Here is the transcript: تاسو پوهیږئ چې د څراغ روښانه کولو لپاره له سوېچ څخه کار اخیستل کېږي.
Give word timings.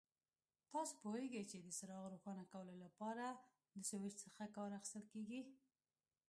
تاسو 0.71 0.93
پوهیږئ 1.03 1.43
چې 1.51 1.57
د 1.59 1.67
څراغ 1.77 2.03
روښانه 2.13 2.43
کولو 2.51 2.75
لپاره 2.85 3.25
له 3.75 3.81
سوېچ 3.89 4.15
څخه 4.25 4.43
کار 4.55 4.69
اخیستل 4.79 5.03
کېږي. 5.13 5.41